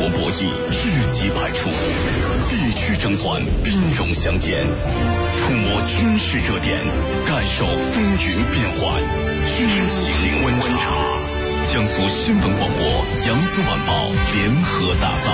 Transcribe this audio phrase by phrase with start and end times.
[0.00, 1.68] 国博弈智计百出，
[2.48, 4.64] 地区争端兵戎相见，
[5.36, 6.80] 触摸军事热点，
[7.26, 9.02] 感受风云变幻，
[9.58, 10.68] 军情观察。
[11.70, 15.30] 江苏新闻广播、扬子晚报联合打造。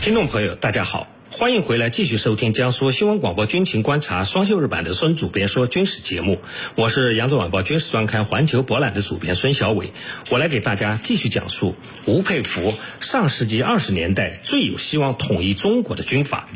[0.00, 1.08] 听众朋友，大家好。
[1.32, 6.40] 欢迎回来，继续收听江苏新闻广播军情观察双休日版的孙主编说军事节目。
[6.74, 9.92] 我是扬州晚报军事专刊环球博览的主编孙小伟，
[10.28, 16.48] 我来给大家继续讲述吴佩孚上世纪二十年代最有希望统一中国的军阀。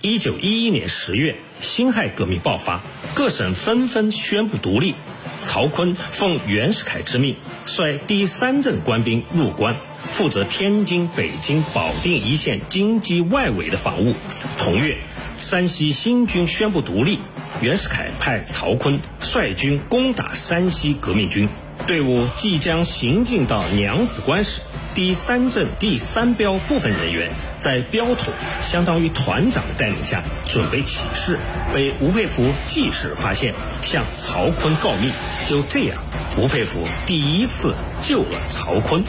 [0.00, 2.82] 一九一一年十月，辛亥革命爆发，
[3.14, 4.96] 各省纷纷宣布独立。
[5.40, 9.76] 曹锟奉袁世凯之命，率第三镇官兵入关。
[10.08, 14.14] 负责天津、北京、保定一线经济外围的防务。
[14.58, 14.98] 同月，
[15.38, 17.18] 山西新军宣布独立，
[17.60, 21.48] 袁世凯派曹锟率军攻打山西革命军。
[21.86, 24.60] 队伍即将行进到娘子关时，
[24.94, 31.38] 第三镇第三标部分人员在标头（相当于团长）的带领下准备起事，
[31.74, 35.10] 被吴佩孚即时发现，向曹锟告密。
[35.46, 35.98] 就这样，
[36.38, 39.02] 吴佩孚第一次救了曹锟。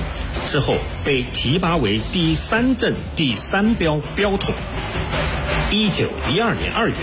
[0.45, 4.53] 之后被提拔为第三镇第三标标统。
[5.71, 6.95] 一九一二年二月，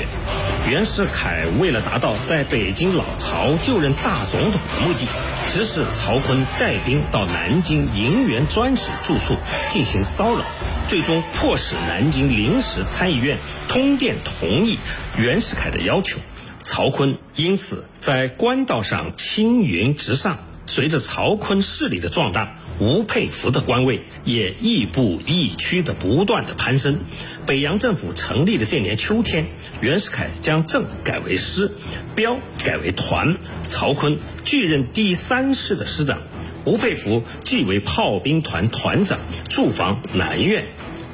[0.69, 5.07] 袁世凯为了达到在北京老巢就任大总统的目的，
[5.53, 9.37] 指使曹锟带兵到南京银元专使住处
[9.71, 10.45] 进行骚扰，
[10.89, 14.79] 最终迫使南京临时参议院通电同意
[15.19, 16.19] 袁世凯的要求。
[16.63, 20.39] 曹锟因此在官道上青云直上。
[20.65, 22.55] 随着曹锟势力的壮大。
[22.83, 26.99] 吴佩孚的官位也亦步亦趋的不断的攀升。
[27.47, 29.47] 北洋政府成立的这年秋天，
[29.81, 31.71] 袁世凯将镇改为师，
[32.17, 33.37] 标改为团，
[33.69, 36.23] 曹锟继任第三师的师长，
[36.65, 40.67] 吴佩孚继为炮兵团团长，驻防南苑。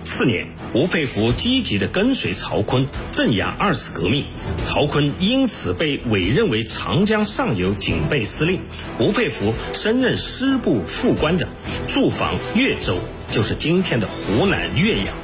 [0.04, 4.26] 次年，吴佩孚积极地跟随曹锟镇压二次革命，
[4.62, 8.60] 曹锟因此被委任为长江上游警备司令。
[8.98, 11.48] 吴佩孚升任师部副官长，
[11.88, 12.98] 驻防岳州，
[13.30, 15.16] 就是今天的湖南岳阳。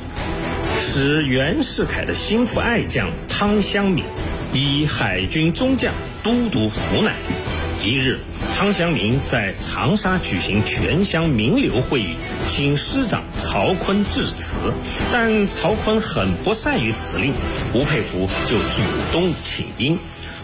[0.81, 4.05] 使袁世凯的心腹爱将汤湘敏，
[4.55, 7.15] 以海军中将都督湖南。
[7.85, 8.19] 一日，
[8.57, 12.17] 汤湘明在长沙举行全乡名流会议，
[12.49, 14.73] 请师长曹锟致辞，
[15.13, 17.35] 但曹锟很不善于辞令，
[17.75, 19.99] 吴佩孚就主动请缨。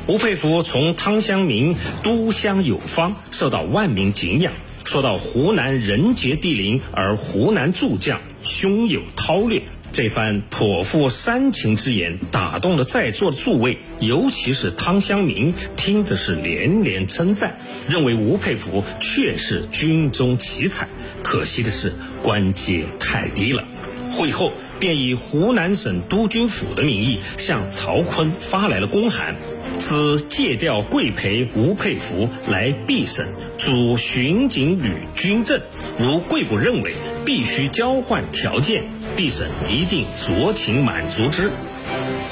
[0.07, 4.53] 吴佩孚从汤湘明都乡有方，受到万民敬仰。
[4.85, 9.63] 说到湖南人杰地灵，而湖南诸将胸有韬略。
[9.93, 17.59] 这番颇富煽情之言打动了在座的诸位，尤其是汤湘明，听的是连连称赞，
[17.89, 20.87] 认为吴佩孚确是军中奇才。
[21.23, 21.93] 可惜的是
[22.23, 23.65] 官阶太低了。
[24.13, 29.37] 会后便以湖南省督军府的名义向曹锟发来了公函，
[29.79, 33.27] 自借调贵陪吴佩孚来毕省
[33.59, 35.61] 主巡警旅军政，
[35.99, 38.85] 如贵部认为，必须交换条件。
[39.21, 41.51] 必审一定酌情满足之。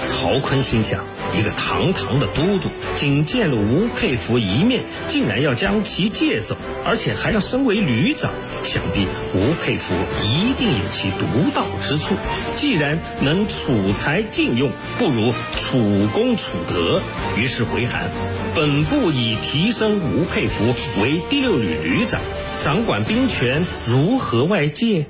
[0.07, 1.05] 曹锟心想：
[1.39, 6.57] 一个堂堂的都督，仅见了吴佩孚一面，竟然要将其借走，
[6.87, 8.31] 而且还要升为旅长，
[8.65, 9.93] 想必吴佩孚
[10.25, 12.15] 一定有其独到之处。
[12.57, 17.03] 既然能储才禁用，不如储功储德。
[17.37, 18.11] 于是回函：
[18.55, 22.19] 本部已提升吴佩孚为第六旅旅长，
[22.65, 25.05] 掌管兵权，如何外借？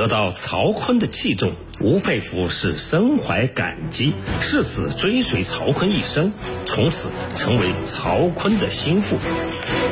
[0.00, 6.32] 得到曹锟的器重，吴佩孚是深怀感激，誓死追随曹锟一生，
[6.64, 9.18] 从此成为曹锟的心腹。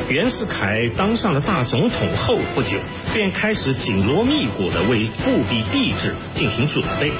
[0.09, 2.79] 袁世凯当上了大总统后不久，
[3.13, 7.11] 便开始紧锣密鼓地为复辟帝制进行准备。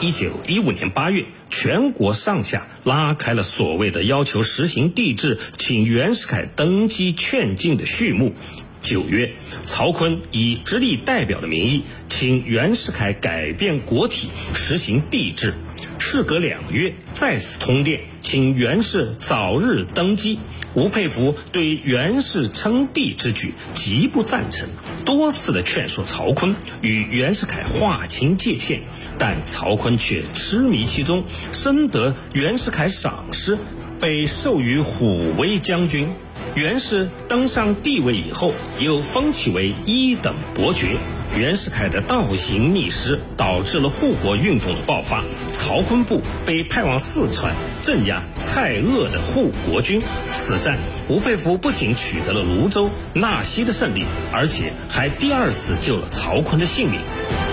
[0.00, 8.32] 一九一五年八月，全国上下拉开了所谓的要求实行帝制，请袁世凯登基劝进的序幕。
[8.80, 15.54] 九月，曹锟以直隶代表的名义，请袁世凯改变国体，实行帝制。
[16.00, 20.38] 事隔两月，再次通电，请袁氏早日登基。
[20.74, 24.68] 吴佩孚对袁氏称帝之举极不赞成，
[25.04, 28.82] 多次的劝说曹锟与袁世凯划清界限，
[29.18, 33.58] 但曹锟却痴迷其中，深得袁世凯赏识，
[34.00, 36.10] 被授予虎威将军。
[36.54, 40.96] 袁氏登上帝位以后，又封其为一等伯爵。
[41.36, 45.22] 袁世凯的倒行逆施，导致了护国运动的爆发。
[45.52, 50.00] 曹锟部被派往四川镇压蔡锷的护国军。
[50.34, 50.78] 此战，
[51.08, 57.00] 吴佩孚不仅取得了泸州、纳西的胜利，而且还第二次救了曹锟的性命。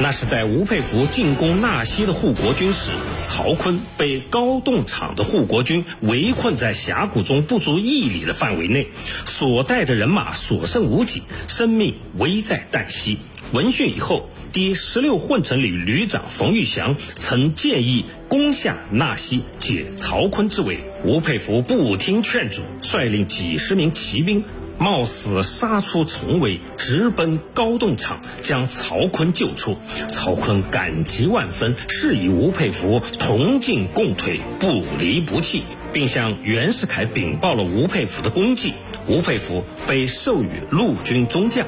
[0.01, 2.91] 那是在吴佩孚进攻纳西的护国军时，
[3.23, 8.87] 曹锟被高洞场的护国军围困在峡谷中不足一里的范围内，
[9.25, 13.19] 所带的人马所剩无几，生命危在旦夕。
[13.51, 20.79] 闻讯以后，第十六混成旅旅长冯玉祥曾建议攻下纳西，解曹锟之围。
[21.05, 24.43] 吴佩孚不听劝阻，率领几十名骑兵
[24.79, 29.77] 冒死杀出重围，直奔高洞场，将曹锟救出。
[30.11, 35.61] 曹锟感激万分，示意吴佩孚同进共退，不离不弃，
[35.93, 38.73] 并向袁世凯禀报了吴佩孚的功绩。
[39.07, 41.67] 吴佩孚被授予陆军中将。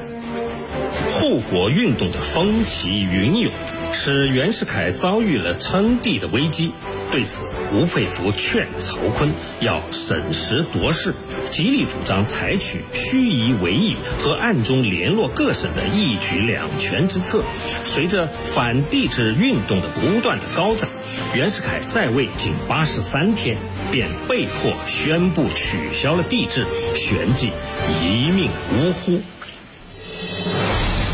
[1.28, 3.52] 护国运动的风起云涌，
[3.92, 6.72] 使袁世凯遭遇了称帝的危机。
[7.12, 9.28] 对此，吴佩孚劝曹锟
[9.60, 11.14] 要审时度势，
[11.50, 17.44] 极力主张采取虚夷为夷和暗中联络各省的一举两全之策。
[17.84, 20.88] 随着反帝制运动的不断的高涨，
[21.34, 23.58] 袁世凯在位仅八十三天，
[23.92, 26.64] 便被迫宣布取消了帝制，
[26.94, 27.50] 旋即
[28.02, 28.48] 一命
[28.78, 29.20] 呜呼。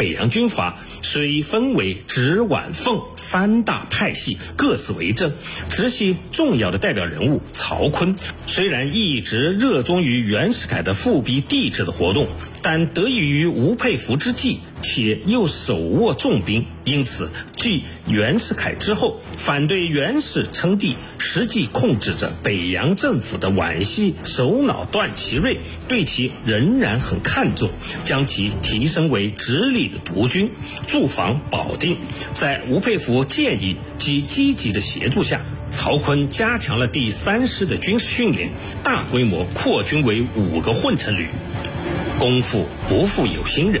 [0.00, 5.30] 北洋军阀虽分为直、皖、奉三大派系，各自为政。
[5.68, 8.16] 直系重要的代表人物曹锟，
[8.46, 12.28] 虽然一直热衷于袁世凯的复辟帝制的活动，
[12.62, 14.60] 但得益于吴佩孚之计。
[14.82, 27.68] 且又手握重兵，因此继袁世凯之后，反对袁氏称帝、实际控制着北洋政府的皖系首脑段祺瑞对其仍然很看重，
[28.06, 30.50] 将其提升为直隶的督军，
[30.86, 31.98] 驻防保定。
[32.32, 38.48] 在吴佩孚建议及积极的协助下，曹锟加强了第三师的军事训练，
[38.82, 41.28] 大规模扩军为五个混成旅。
[42.20, 43.80] 功夫不负有心人。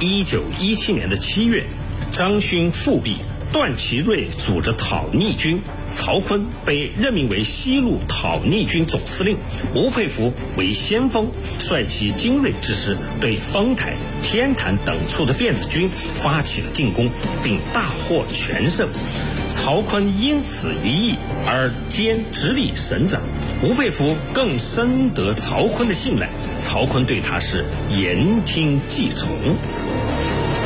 [0.00, 1.62] 一九一七年的七月，
[2.10, 3.18] 张勋复辟，
[3.52, 5.60] 段祺瑞组织讨逆军，
[5.92, 9.36] 曹锟被任命为西路讨逆军总司令，
[9.74, 17.10] 吴佩孚为先锋，率其精锐之师对丰台、天坛等处的辫子军发起了进攻，
[17.42, 18.88] 并大获全胜。
[19.50, 21.14] 曹锟因此一役
[21.46, 23.20] 而兼直隶省长，
[23.62, 26.28] 吴佩孚更深得曹锟的信赖，
[26.60, 29.56] 曹锟对他是言听计从。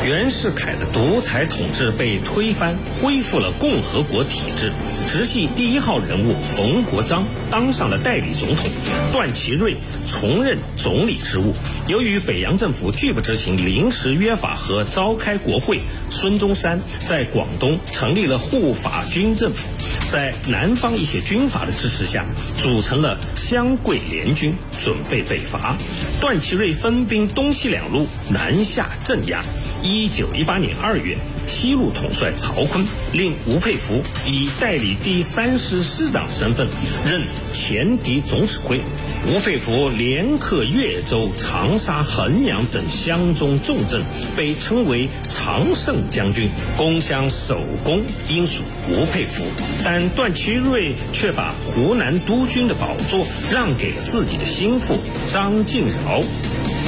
[0.03, 4.73] 袁世凯的独裁统治被推翻，恢复了共和国体制。
[5.07, 8.71] 直系第一号人物冯国璋当上了代理总统，
[9.11, 9.77] 段祺瑞
[10.07, 11.53] 重任总理职务。
[11.87, 19.69] 由于北洋政府拒不执行临时约法和召开国会，孙中山在广东成立了护法军政府，
[20.09, 22.25] 在南方一些军阀的支持下，
[22.57, 25.77] 组成了湘桂联军，准备北伐。
[26.19, 29.43] 段祺瑞分兵东西两路南下镇压。
[29.83, 31.17] 一九一八年二月，
[31.47, 36.67] 西路统帅曹锟令吴佩孚以代理第三师师长身份
[37.03, 38.79] 任前敌总指挥。
[39.27, 44.03] 吴佩孚连克岳州、长沙、衡阳等湘中重镇，
[44.35, 46.47] 被称为常胜将军。
[46.77, 49.43] 攻湘首功应属吴佩孚，
[49.83, 54.99] 但段祺瑞却把湖南督军的宝座让给了自己的心腹
[55.31, 56.21] 张敬尧。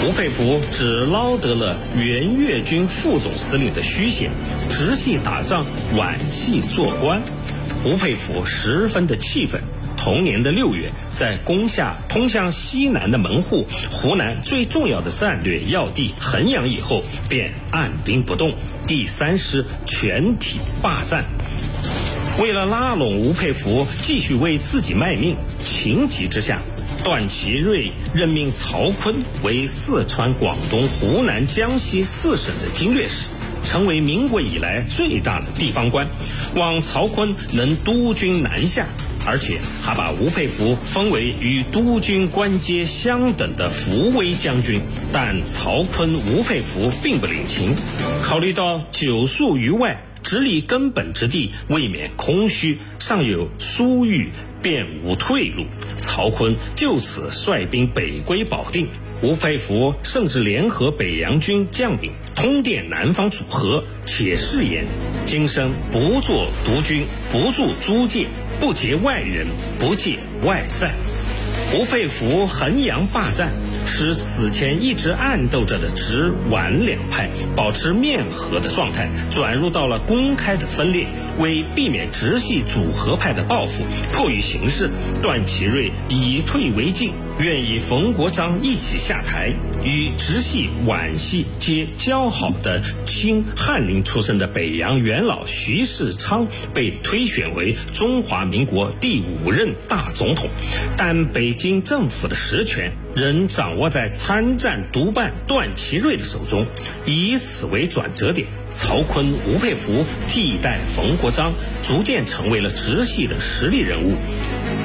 [0.02, 4.32] 吴佩孚只捞得了原粤军副总司令的虚衔，
[4.70, 7.22] 直系打仗，晚系做官。
[7.86, 9.62] 吴佩孚十分的气愤。
[9.96, 18.54] 同年的六月，在攻下通向西南的门户、湖南最重要的战略要地衡阳以后，便按兵不动，
[18.86, 21.24] 第三师全体罢战。
[22.40, 26.60] 为了拉拢吴佩孚继续为自己卖命，情急之下。
[27.04, 33.28] 段祺瑞任命曹锟为四川、广东、湖南、江西四省的经略使，
[33.64, 36.08] 成为民国以来最大的地方官，
[36.56, 38.88] 望曹锟能督军南下，
[39.26, 44.82] 而且还把吴佩孚封为与督军官阶相等的扶威将军。
[45.12, 47.76] 但曹锟、吴佩孚并不领情，
[48.22, 54.30] 考虑到久宿于外，直隶根本之地未免空虚，尚有苏豫。
[54.64, 55.66] 便无退路。
[56.00, 58.88] 曹锟就此率兵北归保定。
[59.22, 64.86] 吴佩孚甚至联合北洋军将领通电南方主和，且誓言：
[65.26, 68.28] 今生不做独军，不住租界，
[68.60, 69.48] 不结外人，
[69.80, 70.92] 不借外债。
[71.74, 73.50] 吴佩孚衡阳霸占。
[73.86, 81.08] 使此前一直暗斗着的直皖两派保持面和的状态，转入到了公开的分裂。
[81.40, 84.90] 为避免直系主和派的报复，迫于形势，
[85.22, 89.54] 段祺瑞以退为进，愿与冯国璋一起下台。
[89.84, 100.50] 与直系皖系皆交好的清翰林出身的北洋元老徐世昌被推选为中华民国第五任大总统，
[100.96, 106.66] 但北京政府的实权仍掌握在参战督办段祺瑞的手中，
[107.06, 108.48] 以此为转折点。
[108.76, 114.16] 曹锟、吴佩孚替代冯国璋，逐渐成为了直系的实力人物。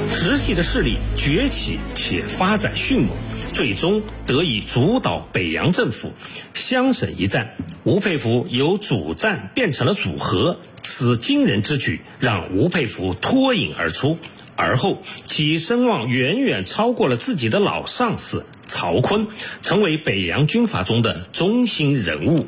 [0.08, 3.10] 直系的势力崛起且发展迅猛，
[3.52, 6.12] 最终得以主导北洋政府。
[6.54, 14.18] 湘省一战，吴佩孚由主战变成了主和，此惊人之举让吴佩孚脱颖而出。
[14.56, 19.28] 而后其声望远远超过了自己的老上司曹锟，
[19.62, 22.46] 成为北洋军阀中的中心人物。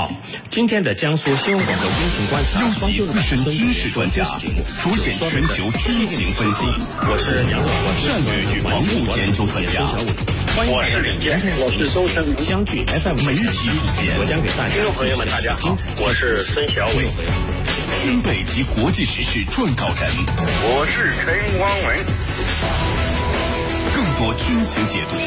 [0.00, 0.10] 好，
[0.48, 4.24] 今天的江苏新闻广播军情观察，邀集资深军事专家，
[4.80, 6.64] 主演全球军情分析。
[7.02, 9.84] 我是杨广播战略与防务研究专家，
[10.56, 13.44] 欢迎我是明天我是周深相聚 FM 媒体
[13.76, 17.04] 主编，我将给大家听众朋友们大家好，我是孙小伟，
[18.02, 20.08] 军备及国际时事撰稿人，
[20.64, 22.00] 我是陈光文，
[23.92, 25.20] 更多军情解读，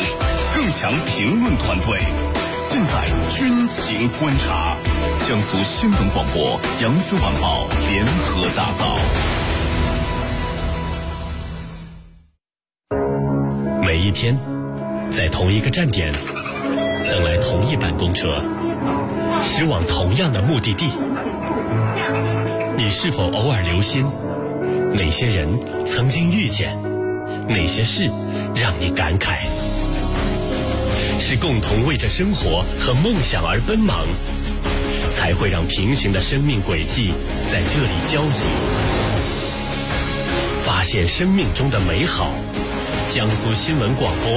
[0.57, 2.01] 更强评论团队。
[2.73, 4.75] 尽在军情观察，
[5.29, 8.97] 江苏新闻广播、扬子晚报联合打造。
[13.85, 14.35] 每一天，
[15.11, 16.11] 在同一个站点，
[17.07, 18.41] 等来同一班公车，
[19.43, 20.89] 驶往同样的目的地。
[22.75, 24.03] 你是否偶尔留心，
[24.95, 25.47] 哪些人
[25.85, 26.75] 曾经遇见，
[27.47, 28.09] 哪些事
[28.55, 29.41] 让你感慨？
[31.25, 34.05] 是共同为着生活和梦想而奔忙，
[35.15, 37.13] 才会让平行的生命轨迹
[37.49, 38.49] 在这里交集，
[40.65, 42.29] 发现生命中的美好。
[43.09, 44.33] 江苏新闻广播，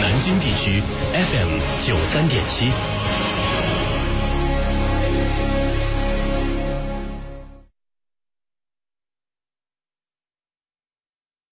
[0.00, 0.80] 南京地区
[1.12, 2.93] FM 九三点七。